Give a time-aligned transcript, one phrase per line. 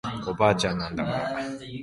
[0.27, 1.35] おばあちゃんなんだから